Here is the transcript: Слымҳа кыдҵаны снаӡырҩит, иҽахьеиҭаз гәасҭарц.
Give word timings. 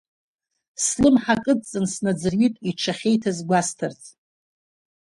Слымҳа 0.85 1.35
кыдҵаны 1.43 1.87
снаӡырҩит, 1.93 2.55
иҽахьеиҭаз 2.69 3.37
гәасҭарц. 3.47 4.01